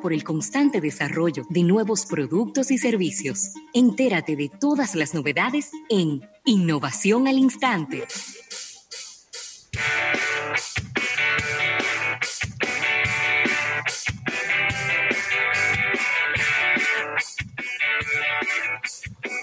por 0.00 0.14
el 0.14 0.24
constante 0.24 0.80
desarrollo 0.80 1.44
de 1.50 1.62
nuevos 1.62 2.06
productos 2.06 2.70
y 2.70 2.78
servicios. 2.78 3.52
Entérate 3.74 4.34
de 4.34 4.48
todas 4.48 4.94
las 4.94 5.12
novedades 5.12 5.70
en 5.90 6.26
Innovación 6.46 7.28
al 7.28 7.36
Instante. 7.36 8.04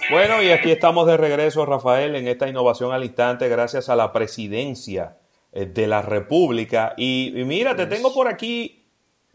Bueno, 0.10 0.42
y 0.42 0.50
aquí 0.50 0.72
estamos 0.72 1.06
de 1.06 1.18
regreso, 1.18 1.68
Rafael, 1.68 2.16
en 2.16 2.28
esta 2.28 2.50
innovación 2.50 2.92
al 2.94 3.04
instante, 3.04 3.48
gracias 3.48 3.90
a 3.90 3.96
la 3.96 4.12
presidencia 4.12 5.18
eh, 5.52 5.68
de 5.68 5.86
la 5.86 6.02
República. 6.02 6.96
Y, 6.98 7.32
mira, 7.46 7.76
te 7.76 7.86
tengo 7.86 8.12
por 8.12 8.28
aquí 8.28 8.85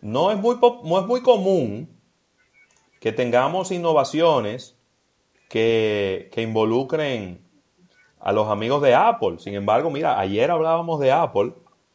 no 0.00 0.30
es 0.30 0.38
muy, 0.38 0.56
no 0.84 0.98
es 0.98 1.06
muy 1.06 1.22
común 1.22 1.88
que 3.00 3.12
tengamos 3.12 3.70
innovaciones 3.70 4.76
que, 5.48 6.30
involucren 6.36 7.40
a 8.18 8.32
los 8.32 8.48
amigos 8.48 8.82
de 8.82 8.94
Apple. 8.94 9.38
Sin 9.38 9.54
embargo, 9.54 9.90
mira, 9.90 10.18
ayer 10.18 10.50
hablábamos 10.50 11.00
de 11.00 11.12
Apple 11.12 11.54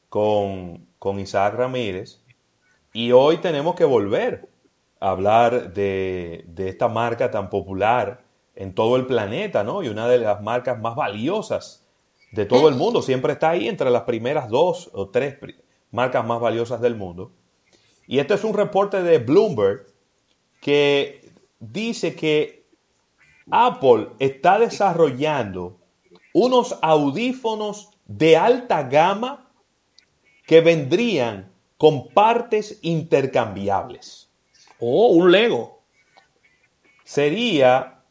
con, 0.10 0.88
con 1.00 1.20
Isaac 1.20 1.56
Ramírez 1.56 2.22
y 2.94 3.12
hoy 3.12 3.38
tenemos 3.38 3.76
que 3.76 3.86
volver 3.86 4.50
a 5.00 5.12
hablar 5.12 5.74
de, 5.74 6.46
de, 6.48 6.70
esta 6.70 6.88
marca 6.88 7.32
tan 7.32 7.50
popular 7.50 8.24
en 8.56 8.74
todo 8.74 8.96
el 8.96 9.06
planeta, 9.06 9.64
¿no? 9.64 9.84
Y 9.84 9.90
una 9.90 10.08
de 10.08 10.20
las 10.20 10.42
marcas 10.42 10.80
más 10.80 10.96
valiosas 10.96 11.86
de 12.32 12.46
todo 12.46 12.70
el 12.70 12.76
mundo. 12.76 13.02
Siempre 13.02 13.34
está 13.34 13.52
ahí 13.52 13.68
entre 13.68 13.90
las 13.90 14.04
primeras 14.04 14.50
dos 14.50 14.90
o 14.94 15.10
tres 15.10 15.38
marcas 15.92 16.26
más 16.26 16.40
valiosas 16.40 16.82
del 16.82 16.96
mundo. 16.96 17.32
Y 18.08 18.20
este 18.20 18.36
es 18.36 18.44
un 18.44 18.54
reporte 18.54 19.02
de 19.02 19.18
Bloomberg 19.20 19.88
que 20.62 21.32
dice 21.60 22.16
que 22.16 22.66
Apple 23.50 24.10
está 24.20 24.60
desarrollando 24.60 25.80
unos 26.34 26.78
audífonos 26.82 27.92
de 28.06 28.38
alta 28.38 28.84
gama 28.84 29.52
que 30.46 30.62
vendrían 30.62 31.52
con 31.78 32.10
partes 32.10 32.80
intercambiables. 32.82 34.30
Oh, 34.80 35.10
un 35.10 35.32
Lego. 35.32 35.82
Sería, 37.04 38.04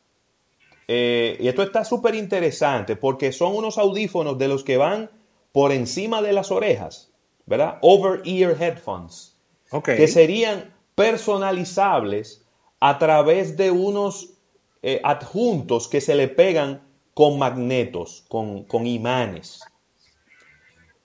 eh, 0.89 1.37
y 1.41 1.49
esto 1.49 1.63
está 1.63 1.85
súper 1.85 2.15
interesante 2.15 2.97
porque 2.97 3.33
son 3.33 3.57
unos 3.57 3.79
audífonos 3.79 4.39
de 4.39 4.49
los 4.49 4.65
que 4.65 4.77
van 4.77 5.11
por 5.53 5.73
encima 5.73 6.23
de 6.23 6.33
las 6.33 6.51
orejas, 6.51 7.13
¿verdad? 7.47 7.79
Over-ear 7.83 8.61
headphones 8.61 9.34
que 9.83 10.09
serían 10.09 10.73
personalizables 10.95 12.45
a 12.81 12.99
través 12.99 13.57
de 13.57 13.71
unos 13.71 14.35
eh, 14.83 15.01
adjuntos 15.03 15.89
que 15.89 16.01
se 16.01 16.15
le 16.15 16.29
pegan 16.29 16.83
con 17.15 17.39
magnetos, 17.39 18.25
con, 18.29 18.87
imanes. 18.87 19.61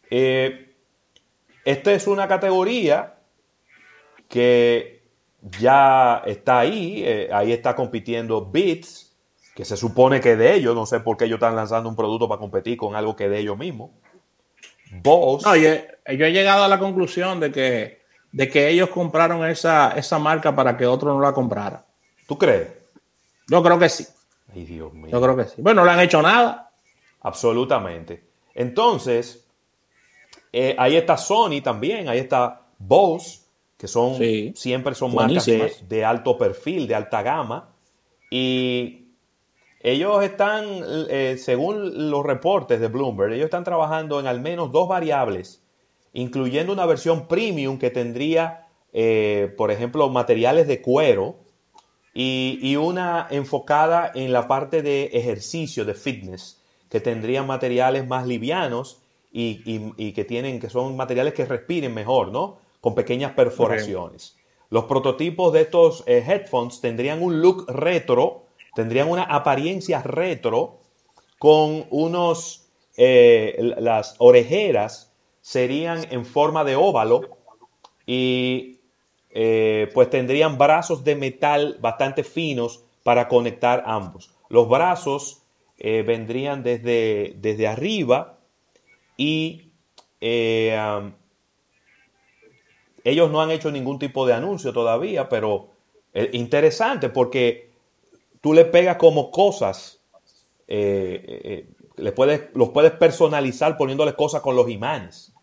Eh, 0.09 0.73
esta 1.63 1.93
es 1.93 2.07
una 2.07 2.27
categoría 2.27 3.15
que 4.27 5.03
ya 5.57 6.21
está 6.25 6.59
ahí, 6.59 7.03
eh, 7.05 7.29
ahí 7.31 7.53
está 7.53 7.75
compitiendo 7.75 8.45
Beats, 8.45 9.15
que 9.55 9.65
se 9.65 9.77
supone 9.77 10.19
que 10.19 10.35
de 10.35 10.55
ellos, 10.55 10.75
no 10.75 10.85
sé 10.85 10.99
por 10.99 11.15
qué 11.15 11.25
ellos 11.25 11.37
están 11.37 11.55
lanzando 11.55 11.89
un 11.89 11.95
producto 11.95 12.27
para 12.27 12.39
competir 12.39 12.75
con 12.75 12.95
algo 12.95 13.15
que 13.15 13.29
de 13.29 13.39
ellos 13.39 13.57
mismos. 13.57 13.91
Bose. 14.91 15.47
No, 15.47 15.55
yo 15.55 15.69
he 16.05 16.31
llegado 16.31 16.63
a 16.63 16.67
la 16.67 16.79
conclusión 16.79 17.39
de 17.39 17.51
que 17.51 17.98
de 18.31 18.49
que 18.49 18.69
ellos 18.69 18.89
compraron 18.89 19.45
esa, 19.45 19.91
esa 19.91 20.19
marca 20.19 20.55
para 20.55 20.77
que 20.77 20.85
otro 20.85 21.13
no 21.13 21.21
la 21.21 21.33
comprara. 21.33 21.85
¿Tú 22.27 22.37
crees? 22.37 22.69
Yo 23.47 23.63
creo 23.63 23.79
que 23.79 23.89
sí. 23.89 24.05
Ay, 24.53 24.65
Dios 24.65 24.93
mío. 24.93 25.09
Yo 25.11 25.21
creo 25.21 25.35
que 25.35 25.45
sí. 25.45 25.61
Bueno, 25.61 25.81
no 25.81 25.85
le 25.85 25.91
han 25.91 25.99
hecho 25.99 26.21
nada. 26.21 26.71
Absolutamente. 27.21 28.23
Entonces, 28.53 29.45
eh, 30.51 30.75
ahí 30.77 30.95
está 30.95 31.17
Sony 31.17 31.61
también, 31.63 32.07
ahí 32.07 32.19
está 32.19 32.61
Bose, 32.77 33.39
que 33.77 33.87
son 33.87 34.17
siempre 34.55 34.95
son 34.95 35.15
marcas 35.15 35.45
de, 35.87 36.05
alto 36.05 36.37
perfil, 36.37 36.87
de 36.87 36.95
alta 36.95 37.21
gama. 37.21 37.69
Y 38.29 39.07
ellos 39.79 40.23
están, 40.23 40.65
eh, 41.09 41.37
según 41.39 42.11
los 42.11 42.25
reportes 42.25 42.79
de 42.79 42.87
Bloomberg, 42.87 43.33
ellos 43.33 43.45
están 43.45 43.63
trabajando 43.63 44.19
en 44.19 44.27
al 44.27 44.41
menos 44.41 44.71
dos 44.71 44.87
variables 44.87 45.63
incluyendo 46.13 46.73
una 46.73 46.85
versión 46.85 47.27
premium 47.27 47.77
que 47.77 47.89
tendría, 47.89 48.67
eh, 48.93 49.53
por 49.57 49.71
ejemplo, 49.71 50.09
materiales 50.09 50.67
de 50.67 50.81
cuero 50.81 51.37
y, 52.13 52.75
una 52.75 53.27
enfocada 53.29 54.11
en 54.13 54.33
la 54.33 54.47
parte 54.47 54.81
de 54.81 55.05
ejercicio, 55.13 55.85
de 55.85 55.93
fitness, 55.93 56.61
que 56.89 56.99
tendría 56.99 57.43
materiales 57.43 58.07
más 58.07 58.25
livianos 58.27 59.01
y, 59.31 60.11
que 60.11 60.25
tienen, 60.25 60.59
que 60.59 60.69
son 60.69 60.97
materiales 60.97 61.33
que 61.33 61.45
respiren 61.45 61.93
mejor, 61.93 62.31
¿no? 62.31 62.57
Con 62.81 62.95
pequeñas 62.95 63.33
perforaciones. 63.33 64.35
Los 64.69 64.85
prototipos 64.85 65.53
de 65.53 65.61
estos 65.61 66.03
eh, 66.07 66.23
headphones 66.27 66.81
tendrían 66.81 67.21
un 67.21 67.41
look 67.41 67.65
retro, 67.69 68.45
tendrían 68.75 69.09
una 69.09 69.23
apariencia 69.23 70.01
retro 70.01 70.79
con 71.37 71.85
unos, 71.89 72.67
eh, 72.97 73.73
las 73.77 74.15
orejeras 74.17 75.08
serían 75.49 76.05
en 76.11 76.27
forma 76.27 76.63
de 76.63 76.75
óvalo 76.75 77.21
y 78.05 78.81
eh, 79.31 79.89
pues 79.95 80.07
tendrían 80.11 80.59
brazos 80.59 81.03
de 81.03 81.15
metal 81.15 81.79
bastante 81.81 82.23
finos 82.23 82.83
para 83.01 83.27
conectar 83.27 83.81
ambos. 83.87 84.29
Los 84.49 84.69
brazos 84.69 85.41
eh, 85.79 86.03
vendrían 86.03 86.61
desde, 86.61 87.33
desde, 87.37 87.67
arriba 87.67 88.37
y 89.17 89.71
eh, 90.21 90.77
ellos 93.03 93.31
no 93.31 93.41
han 93.41 93.49
hecho 93.49 93.71
ningún 93.71 93.97
tipo 93.97 94.27
de 94.27 94.33
anuncio 94.33 94.71
todavía, 94.71 95.29
pero 95.29 95.71
es 96.13 96.31
interesante 96.35 97.09
porque 97.09 97.71
tú 98.39 98.53
le 98.53 98.65
pegas 98.65 98.97
como 98.97 99.31
cosas, 99.31 99.99
le 100.67 101.65
puedes, 102.15 102.49
los 102.53 102.69
puedes 102.69 102.91
personalizar 102.91 103.77
poniéndole 103.77 104.13
cosas 104.13 104.41
con 104.41 104.55
los 104.55 104.69
imanes. 104.69 105.33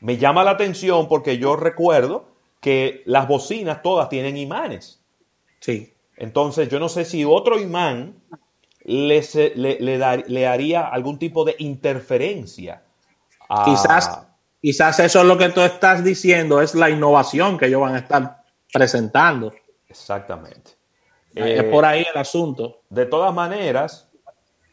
Me 0.00 0.16
llama 0.18 0.44
la 0.44 0.52
atención 0.52 1.08
porque 1.08 1.38
yo 1.38 1.56
recuerdo 1.56 2.28
que 2.60 3.02
las 3.06 3.28
bocinas 3.28 3.82
todas 3.82 4.08
tienen 4.08 4.36
imanes. 4.36 5.00
Sí. 5.60 5.92
Entonces, 6.16 6.68
yo 6.68 6.80
no 6.80 6.88
sé 6.88 7.04
si 7.04 7.24
otro 7.24 7.58
imán 7.60 8.14
le, 8.82 9.22
le, 9.54 10.46
haría 10.46 10.86
algún 10.86 11.18
tipo 11.18 11.44
de 11.44 11.56
interferencia. 11.58 12.82
Quizás, 13.64 14.26
quizás 14.60 14.98
eso 15.00 15.20
es 15.20 15.26
lo 15.26 15.36
que 15.36 15.50
tú 15.50 15.60
estás 15.60 16.02
diciendo, 16.02 16.60
es 16.60 16.74
la 16.74 16.90
innovación 16.90 17.58
que 17.58 17.66
ellos 17.66 17.80
van 17.80 17.94
a 17.94 17.98
estar 17.98 18.42
presentando. 18.72 19.52
Exactamente. 19.88 20.72
Es 21.34 21.64
por 21.64 21.84
ahí 21.84 22.06
el 22.12 22.18
asunto. 22.18 22.80
De 22.88 23.04
todas 23.04 23.34
maneras, 23.34 24.08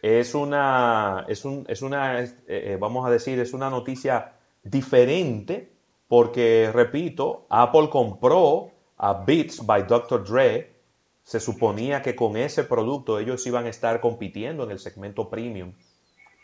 es 0.02 0.34
una, 0.34 1.26
es, 1.28 1.44
un, 1.44 1.66
es 1.68 1.82
una, 1.82 2.22
eh, 2.22 2.34
eh, 2.48 2.78
vamos 2.80 3.06
a 3.06 3.10
decir, 3.10 3.40
es 3.40 3.54
una 3.54 3.70
noticia 3.70 4.34
diferente 4.64 5.72
porque, 6.08 6.70
repito, 6.74 7.46
Apple 7.50 7.90
compró 7.90 8.72
a 8.98 9.14
Beats 9.14 9.66
by 9.66 9.84
Dr. 9.88 10.24
Dre. 10.24 10.74
Se 11.24 11.40
suponía 11.40 12.02
que 12.02 12.16
con 12.16 12.38
ese 12.38 12.64
producto 12.64 13.20
ellos 13.20 13.46
iban 13.48 13.66
a 13.66 13.70
estar 13.70 14.02
compitiendo 14.02 14.64
en 14.64 14.72
el 14.72 14.80
segmento 14.80 15.30
premium 15.30 15.74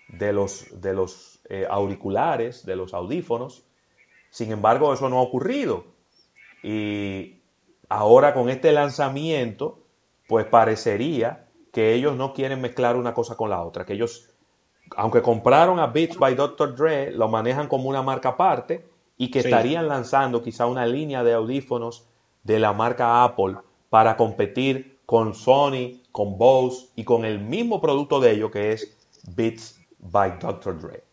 de 0.07 0.33
los, 0.33 0.81
de 0.81 0.93
los 0.93 1.39
eh, 1.49 1.67
auriculares, 1.69 2.65
de 2.65 2.75
los 2.75 2.93
audífonos. 2.93 3.63
Sin 4.29 4.51
embargo, 4.51 4.93
eso 4.93 5.09
no 5.09 5.19
ha 5.19 5.21
ocurrido. 5.21 5.85
Y 6.63 7.41
ahora 7.89 8.33
con 8.33 8.49
este 8.49 8.71
lanzamiento, 8.71 9.79
pues 10.27 10.45
parecería 10.45 11.47
que 11.71 11.93
ellos 11.93 12.15
no 12.15 12.33
quieren 12.33 12.61
mezclar 12.61 12.95
una 12.95 13.13
cosa 13.13 13.35
con 13.35 13.49
la 13.49 13.61
otra, 13.63 13.85
que 13.85 13.93
ellos 13.93 14.28
aunque 14.95 15.21
compraron 15.21 15.79
a 15.79 15.87
Beats 15.87 16.17
by 16.17 16.35
Dr. 16.35 16.75
Dre, 16.75 17.11
lo 17.11 17.27
manejan 17.27 17.67
como 17.67 17.89
una 17.89 18.01
marca 18.01 18.29
aparte 18.29 18.85
y 19.17 19.29
que 19.31 19.39
estarían 19.39 19.87
lanzando 19.87 20.41
quizá 20.41 20.65
una 20.65 20.85
línea 20.85 21.23
de 21.23 21.33
audífonos 21.33 22.05
de 22.43 22.59
la 22.59 22.73
marca 22.73 23.23
Apple 23.23 23.57
para 23.89 24.15
competir 24.15 24.99
con 25.05 25.33
Sony, 25.33 26.01
con 26.11 26.37
Bose 26.37 26.87
y 26.95 27.03
con 27.03 27.25
el 27.25 27.39
mismo 27.39 27.81
producto 27.81 28.19
de 28.19 28.31
ellos 28.31 28.51
que 28.51 28.71
es 28.73 28.95
Beats 29.35 29.79
by 29.99 30.39
Dr. 30.39 30.79
Dre. 30.79 31.03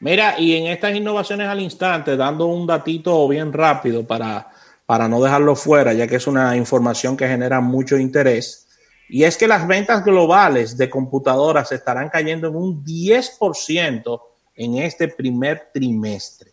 Mira, 0.00 0.38
y 0.38 0.54
en 0.54 0.66
estas 0.66 0.94
innovaciones 0.94 1.48
al 1.48 1.60
instante, 1.60 2.16
dando 2.16 2.46
un 2.46 2.66
datito 2.66 3.26
bien 3.28 3.52
rápido 3.52 4.06
para, 4.06 4.50
para 4.84 5.08
no 5.08 5.22
dejarlo 5.22 5.56
fuera, 5.56 5.94
ya 5.94 6.06
que 6.06 6.16
es 6.16 6.26
una 6.26 6.54
información 6.56 7.16
que 7.16 7.26
genera 7.26 7.60
mucho 7.60 7.96
interés. 7.96 8.65
Y 9.08 9.24
es 9.24 9.36
que 9.36 9.46
las 9.46 9.66
ventas 9.66 10.04
globales 10.04 10.76
de 10.76 10.90
computadoras 10.90 11.70
estarán 11.72 12.08
cayendo 12.08 12.48
en 12.48 12.56
un 12.56 12.84
10% 12.84 14.20
en 14.56 14.78
este 14.78 15.08
primer 15.08 15.70
trimestre. 15.72 16.52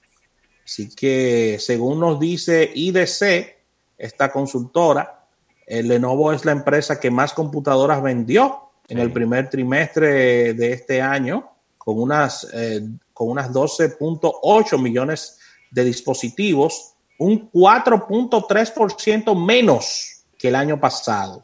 Así 0.63 0.89
que, 0.93 1.57
según 1.59 1.99
nos 1.99 2.19
dice 2.19 2.71
IDC, 2.73 3.53
esta 3.97 4.31
consultora. 4.31 5.27
El 5.65 5.87
Lenovo 5.87 6.33
es 6.33 6.45
la 6.45 6.51
empresa 6.51 6.99
que 6.99 7.09
más 7.09 7.33
computadoras 7.33 8.03
vendió 8.03 8.69
en 8.87 8.99
el 8.99 9.11
primer 9.11 9.49
trimestre 9.49 10.53
de 10.53 10.73
este 10.73 11.01
año, 11.01 11.49
con 11.77 11.99
unas, 12.01 12.47
eh, 12.53 12.81
con 13.13 13.29
unas 13.29 13.51
12.8 13.51 14.77
millones 14.77 15.39
de 15.71 15.85
dispositivos, 15.85 16.95
un 17.17 17.49
4.3% 17.49 19.35
menos 19.35 20.12
que 20.43 20.49
el 20.49 20.55
año 20.55 20.77
pasado. 20.77 21.41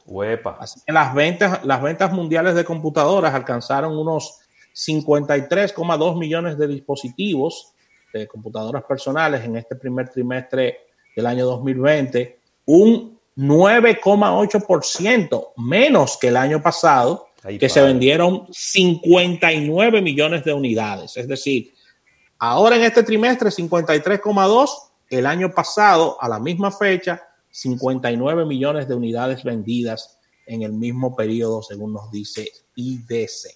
Así 0.60 0.82
que 0.86 0.92
las 0.92 1.14
ventas, 1.14 1.64
las 1.64 1.82
ventas 1.82 2.12
mundiales 2.12 2.54
de 2.54 2.66
computadoras 2.66 3.34
alcanzaron 3.34 3.98
unos 3.98 4.42
53,2 4.76 6.20
millones 6.20 6.58
de 6.58 6.68
dispositivos 6.68 7.72
de 8.14 8.28
computadoras 8.28 8.84
personales 8.84 9.46
en 9.46 9.56
este 9.56 9.78
primer 9.78 10.10
trimestre 10.10 10.80
del 11.16 11.28
año 11.28 11.46
2020, 11.46 12.42
un 12.66 13.18
9,8% 13.38 15.54
menos 15.56 16.18
que 16.18 16.28
el 16.28 16.36
año 16.36 16.62
pasado, 16.62 17.30
que 17.58 17.70
se 17.70 17.82
vendieron 17.82 18.48
59 18.52 20.02
millones 20.02 20.44
de 20.44 20.52
unidades. 20.52 21.16
Es 21.16 21.30
decir, 21.30 21.74
ahora 22.38 22.76
en 22.76 22.84
este 22.84 23.04
trimestre 23.04 23.50
53,2, 23.50 24.70
el 25.10 25.26
año 25.26 25.54
pasado 25.54 26.18
a 26.20 26.28
la 26.28 26.40
misma 26.40 26.70
fecha 26.70 27.29
59 27.52 28.46
millones 28.46 28.88
de 28.88 28.96
unidades 28.96 29.44
vendidas 29.44 30.20
en 30.46 30.64
el 30.64 30.74
mismo 30.74 31.16
periodo, 31.16 31.62
según 31.62 31.94
nos 31.94 32.12
dice 32.12 32.50
IDC. 32.76 33.50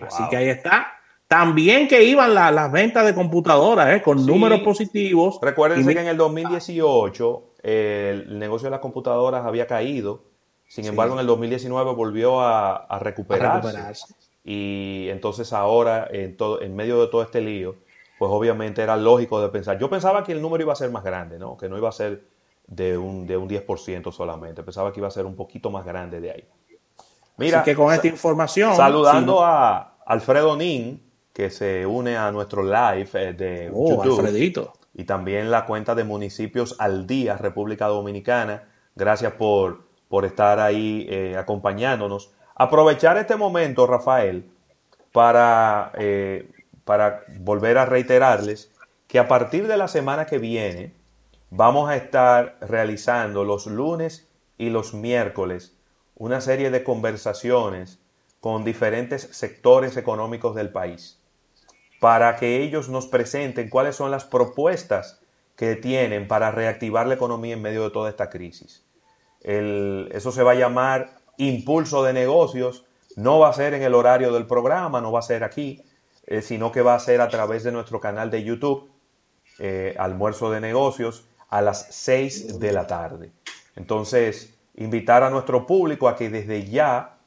Así 0.00 0.22
que 0.30 0.36
ahí 0.36 0.48
está. 0.48 0.92
También 1.26 1.88
que 1.88 2.04
iban 2.04 2.34
las 2.34 2.72
ventas 2.72 3.04
de 3.04 3.14
computadoras 3.14 3.94
eh, 3.94 4.02
con 4.02 4.24
números 4.24 4.60
positivos. 4.60 5.38
Recuérdense 5.42 5.92
que 5.92 6.00
en 6.00 6.06
el 6.06 6.16
2018 6.16 7.42
el 7.62 8.38
negocio 8.38 8.66
de 8.66 8.70
las 8.70 8.80
computadoras 8.80 9.44
había 9.44 9.66
caído. 9.66 10.24
Sin 10.66 10.86
embargo, 10.86 11.14
en 11.14 11.20
el 11.20 11.26
2019 11.26 11.92
volvió 11.94 12.40
a, 12.40 12.98
recuperarse. 13.00 14.14
Y 14.42 15.08
entonces 15.10 15.52
ahora, 15.52 16.08
en, 16.10 16.36
todo, 16.36 16.62
en 16.62 16.74
medio 16.74 17.00
de 17.00 17.08
todo 17.08 17.22
este 17.22 17.42
lío, 17.42 17.76
pues 18.18 18.30
obviamente 18.32 18.82
era 18.82 18.96
lógico 18.96 19.40
de 19.42 19.50
pensar. 19.50 19.78
Yo 19.78 19.90
pensaba 19.90 20.24
que 20.24 20.32
el 20.32 20.40
número 20.40 20.64
iba 20.64 20.72
a 20.72 20.76
ser 20.76 20.90
más 20.90 21.04
grande, 21.04 21.38
¿no? 21.38 21.58
Que 21.58 21.68
no 21.68 21.76
iba 21.76 21.90
a 21.90 21.92
ser 21.92 22.24
de 22.68 22.96
un, 22.96 23.26
de 23.26 23.36
un 23.36 23.48
10% 23.48 24.12
solamente. 24.12 24.62
Pensaba 24.62 24.92
que 24.92 25.00
iba 25.00 25.08
a 25.08 25.10
ser 25.10 25.26
un 25.26 25.34
poquito 25.34 25.70
más 25.70 25.84
grande 25.84 26.20
de 26.20 26.30
ahí. 26.30 26.44
Mira, 27.38 27.62
que 27.62 27.74
con 27.74 27.92
esta 27.92 28.06
información. 28.06 28.76
Saludando 28.76 29.42
a 29.42 29.98
Alfredo 30.06 30.56
Nin, 30.56 31.02
que 31.32 31.50
se 31.50 31.86
une 31.86 32.16
a 32.16 32.30
nuestro 32.30 32.62
live 32.62 33.08
eh, 33.14 33.32
de 33.32 33.70
oh, 33.72 33.90
YouTube. 33.90 34.20
Alfredito. 34.20 34.72
Y 34.94 35.04
también 35.04 35.50
la 35.50 35.64
cuenta 35.64 35.94
de 35.94 36.04
Municipios 36.04 36.76
al 36.78 37.06
Día, 37.06 37.36
República 37.36 37.86
Dominicana. 37.86 38.68
Gracias 38.96 39.32
por, 39.32 39.84
por 40.08 40.24
estar 40.24 40.58
ahí 40.58 41.06
eh, 41.08 41.36
acompañándonos. 41.38 42.32
Aprovechar 42.56 43.16
este 43.16 43.36
momento, 43.36 43.86
Rafael, 43.86 44.50
para, 45.12 45.92
eh, 45.96 46.50
para 46.84 47.22
volver 47.38 47.78
a 47.78 47.86
reiterarles 47.86 48.72
que 49.06 49.20
a 49.20 49.28
partir 49.28 49.68
de 49.68 49.76
la 49.76 49.86
semana 49.86 50.26
que 50.26 50.38
viene 50.38 50.97
vamos 51.50 51.88
a 51.88 51.96
estar 51.96 52.58
realizando 52.60 53.44
los 53.44 53.66
lunes 53.66 54.28
y 54.58 54.70
los 54.70 54.94
miércoles 54.94 55.74
una 56.14 56.40
serie 56.40 56.70
de 56.70 56.84
conversaciones 56.84 58.00
con 58.40 58.64
diferentes 58.64 59.22
sectores 59.32 59.96
económicos 59.96 60.54
del 60.54 60.70
país 60.70 61.18
para 62.00 62.36
que 62.36 62.62
ellos 62.62 62.88
nos 62.88 63.06
presenten 63.06 63.68
cuáles 63.68 63.96
son 63.96 64.10
las 64.10 64.24
propuestas 64.24 65.20
que 65.56 65.74
tienen 65.74 66.28
para 66.28 66.50
reactivar 66.50 67.06
la 67.06 67.14
economía 67.14 67.54
en 67.54 67.62
medio 67.62 67.82
de 67.82 67.90
toda 67.90 68.10
esta 68.10 68.30
crisis. 68.30 68.84
eso 69.40 70.32
se 70.32 70.42
va 70.42 70.52
a 70.52 70.54
llamar 70.54 71.18
impulso 71.36 72.04
de 72.04 72.12
negocios, 72.12 72.84
no 73.16 73.38
va 73.38 73.48
a 73.48 73.52
ser 73.52 73.74
en 73.74 73.82
el 73.82 73.94
horario 73.94 74.32
del 74.32 74.46
programa, 74.46 75.00
no 75.00 75.10
va 75.10 75.20
a 75.20 75.22
ser 75.22 75.42
aquí, 75.42 75.82
eh, 76.26 76.42
sino 76.42 76.70
que 76.70 76.82
va 76.82 76.94
a 76.94 77.00
ser 77.00 77.20
a 77.20 77.28
través 77.28 77.64
de 77.64 77.72
nuestro 77.72 78.00
canal 78.00 78.30
de 78.30 78.44
YouTube, 78.44 78.90
eh, 79.58 79.96
almuerzo 79.98 80.50
de 80.50 80.60
negocios, 80.60 81.24
a 81.48 81.62
las 81.62 81.86
6 81.90 82.58
de 82.58 82.72
la 82.72 82.86
tarde. 82.86 83.32
Entonces, 83.76 84.54
invitar 84.74 85.22
a 85.22 85.30
nuestro 85.30 85.66
público 85.66 86.08
a 86.08 86.16
que 86.16 86.30
desde 86.30 86.68
ya 86.68 87.18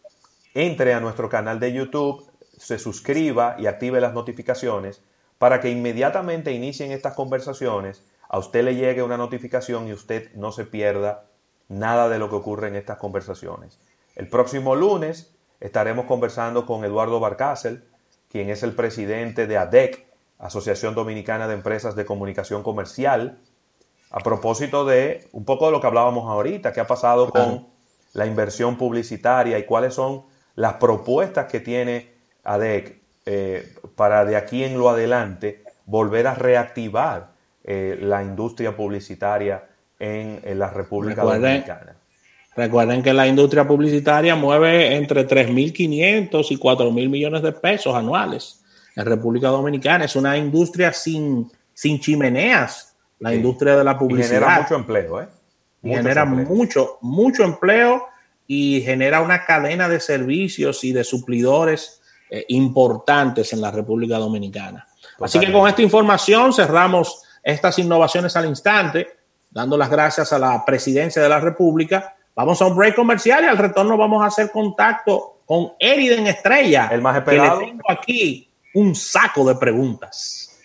entre 0.53 0.93
a 0.93 0.99
nuestro 0.99 1.29
canal 1.29 1.59
de 1.59 1.73
YouTube, 1.73 2.29
se 2.57 2.77
suscriba 2.77 3.55
y 3.57 3.67
active 3.67 4.01
las 4.01 4.13
notificaciones 4.13 5.01
para 5.37 5.59
que 5.59 5.69
inmediatamente 5.69 6.51
inicien 6.51 6.91
estas 6.91 7.15
conversaciones, 7.15 8.03
a 8.29 8.37
usted 8.37 8.63
le 8.63 8.75
llegue 8.75 9.01
una 9.01 9.17
notificación 9.17 9.87
y 9.87 9.93
usted 9.93 10.31
no 10.35 10.51
se 10.51 10.65
pierda 10.65 11.25
nada 11.67 12.09
de 12.09 12.19
lo 12.19 12.29
que 12.29 12.35
ocurre 12.35 12.67
en 12.67 12.75
estas 12.75 12.97
conversaciones. 12.97 13.79
El 14.15 14.27
próximo 14.27 14.75
lunes 14.75 15.33
estaremos 15.59 16.05
conversando 16.05 16.65
con 16.65 16.83
Eduardo 16.85 17.19
Barcácel, 17.19 17.83
quien 18.29 18.49
es 18.49 18.61
el 18.61 18.73
presidente 18.73 19.47
de 19.47 19.57
ADEC, 19.57 20.05
Asociación 20.37 20.95
Dominicana 20.95 21.47
de 21.47 21.55
Empresas 21.55 21.95
de 21.95 22.05
Comunicación 22.05 22.61
Comercial, 22.61 23.39
a 24.11 24.19
propósito 24.19 24.85
de 24.85 25.27
un 25.31 25.45
poco 25.45 25.65
de 25.67 25.71
lo 25.71 25.81
que 25.81 25.87
hablábamos 25.87 26.29
ahorita, 26.29 26.73
qué 26.73 26.81
ha 26.81 26.87
pasado 26.87 27.29
con 27.29 27.67
la 28.13 28.25
inversión 28.25 28.77
publicitaria 28.77 29.57
y 29.57 29.63
cuáles 29.63 29.93
son 29.93 30.23
las 30.55 30.73
propuestas 30.73 31.45
que 31.45 31.61
tiene 31.61 32.11
ADEC 32.43 33.01
eh, 33.25 33.75
para 33.95 34.25
de 34.25 34.35
aquí 34.35 34.63
en 34.63 34.77
lo 34.77 34.89
adelante 34.89 35.63
volver 35.85 36.27
a 36.27 36.35
reactivar 36.35 37.31
eh, 37.63 37.97
la 38.01 38.23
industria 38.23 38.75
publicitaria 38.75 39.67
en, 39.99 40.41
la 40.57 40.69
República 40.69 41.23
Dominicana. 41.23 41.95
Recuerden 42.55 43.01
que 43.01 43.13
la 43.13 43.27
industria 43.27 43.65
publicitaria 43.65 44.35
mueve 44.35 44.95
entre 44.95 45.25
3.500 45.25 46.51
y 46.51 46.57
4.000 46.57 47.09
millones 47.09 47.41
de 47.43 47.53
pesos 47.53 47.95
anuales 47.95 48.61
en 48.95 49.05
República 49.05 49.47
Dominicana. 49.47 50.05
Es 50.05 50.15
una 50.15 50.37
industria 50.37 50.91
sin, 50.91 51.49
sin 51.73 51.99
chimeneas, 51.99 52.90
la 53.21 53.33
industria 53.33 53.77
de 53.77 53.83
la 53.83 53.97
publicidad. 53.97 54.39
genera 54.39 54.61
mucho 54.61 54.75
empleo, 54.75 55.21
¿eh? 55.21 55.27
genera 55.83 56.25
mucho, 56.25 56.97
mucho 57.01 57.43
empleo 57.43 58.07
y 58.47 58.81
genera 58.81 59.21
una 59.21 59.45
cadena 59.45 59.87
de 59.87 59.99
servicios 59.99 60.83
y 60.83 60.91
de 60.91 61.03
suplidores 61.03 62.01
eh, 62.29 62.45
importantes 62.49 63.53
en 63.53 63.61
la 63.61 63.71
República 63.71 64.17
Dominicana. 64.17 64.87
Así 65.19 65.39
que 65.39 65.51
con 65.51 65.67
esta 65.69 65.83
información 65.83 66.51
cerramos 66.51 67.23
estas 67.43 67.77
innovaciones 67.77 68.35
al 68.35 68.47
instante, 68.47 69.07
dando 69.51 69.77
las 69.77 69.89
gracias 69.89 70.33
a 70.33 70.39
la 70.39 70.65
presidencia 70.65 71.21
de 71.21 71.29
la 71.29 71.39
República. 71.39 72.15
Vamos 72.35 72.59
a 72.61 72.65
un 72.65 72.75
break 72.75 72.95
comercial 72.95 73.43
y 73.43 73.47
al 73.47 73.57
retorno 73.57 73.97
vamos 73.97 74.23
a 74.23 74.27
hacer 74.27 74.49
contacto 74.49 75.41
con 75.45 75.73
Eriden 75.77 76.25
Estrella. 76.25 76.89
El 76.91 77.01
más 77.01 77.17
esperado. 77.17 77.59
Que 77.59 77.65
le 77.65 77.71
tengo 77.71 77.91
aquí 77.91 78.49
un 78.73 78.95
saco 78.95 79.45
de 79.45 79.55
preguntas. 79.55 80.59